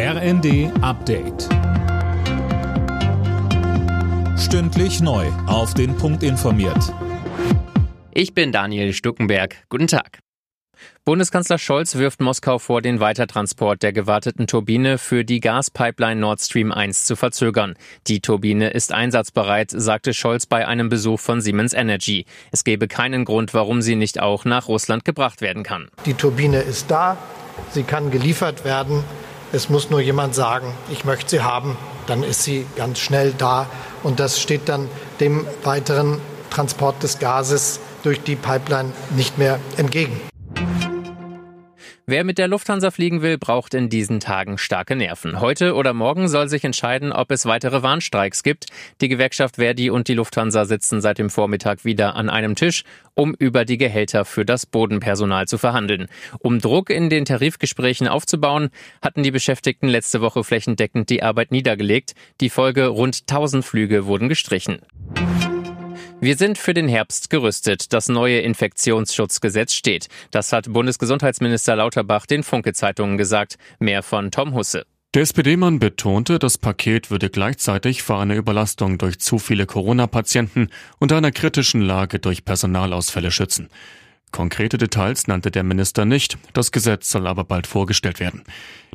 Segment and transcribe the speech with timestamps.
[0.00, 1.48] RND Update.
[4.38, 5.26] Stündlich neu.
[5.48, 6.94] Auf den Punkt informiert.
[8.12, 9.56] Ich bin Daniel Stuckenberg.
[9.68, 10.20] Guten Tag.
[11.04, 16.70] Bundeskanzler Scholz wirft Moskau vor, den Weitertransport der gewarteten Turbine für die Gaspipeline Nord Stream
[16.70, 17.74] 1 zu verzögern.
[18.06, 22.24] Die Turbine ist einsatzbereit, sagte Scholz bei einem Besuch von Siemens Energy.
[22.52, 25.88] Es gebe keinen Grund, warum sie nicht auch nach Russland gebracht werden kann.
[26.06, 27.18] Die Turbine ist da,
[27.72, 29.02] sie kann geliefert werden.
[29.50, 33.66] Es muss nur jemand sagen, ich möchte sie haben, dann ist sie ganz schnell da
[34.02, 34.90] und das steht dann
[35.20, 40.20] dem weiteren Transport des Gases durch die Pipeline nicht mehr entgegen.
[42.10, 45.40] Wer mit der Lufthansa fliegen will, braucht in diesen Tagen starke Nerven.
[45.40, 48.64] Heute oder morgen soll sich entscheiden, ob es weitere Warnstreiks gibt.
[49.02, 53.34] Die Gewerkschaft Verdi und die Lufthansa sitzen seit dem Vormittag wieder an einem Tisch, um
[53.34, 56.08] über die Gehälter für das Bodenpersonal zu verhandeln.
[56.38, 58.70] Um Druck in den Tarifgesprächen aufzubauen,
[59.02, 62.14] hatten die Beschäftigten letzte Woche flächendeckend die Arbeit niedergelegt.
[62.40, 64.78] Die Folge rund 1000 Flüge wurden gestrichen.
[66.20, 67.92] Wir sind für den Herbst gerüstet.
[67.92, 70.08] Das neue Infektionsschutzgesetz steht.
[70.32, 73.56] Das hat Bundesgesundheitsminister Lauterbach den Funke-Zeitungen gesagt.
[73.78, 74.84] Mehr von Tom Husse.
[75.14, 81.12] Der SPD-Mann betonte, das Paket würde gleichzeitig vor einer Überlastung durch zu viele Corona-Patienten und
[81.12, 83.68] einer kritischen Lage durch Personalausfälle schützen.
[84.32, 88.42] Konkrete Details nannte der Minister nicht, das Gesetz soll aber bald vorgestellt werden.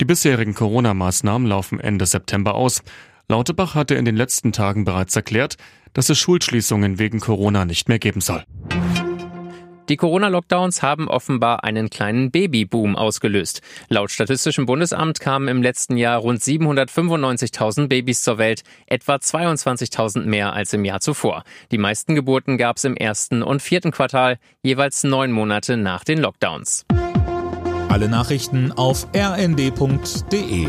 [0.00, 2.82] Die bisherigen Corona-Maßnahmen laufen Ende September aus.
[3.30, 5.56] Lauterbach hatte in den letzten Tagen bereits erklärt,
[5.92, 8.44] dass es Schulschließungen wegen Corona nicht mehr geben soll.
[9.90, 13.62] Die Corona-Lockdowns haben offenbar einen kleinen Babyboom ausgelöst.
[13.88, 20.52] Laut Statistischem Bundesamt kamen im letzten Jahr rund 795.000 Babys zur Welt, etwa 22.000 mehr
[20.52, 21.42] als im Jahr zuvor.
[21.72, 26.18] Die meisten Geburten gab es im ersten und vierten Quartal, jeweils neun Monate nach den
[26.18, 26.84] Lockdowns.
[27.88, 30.68] Alle Nachrichten auf rnd.de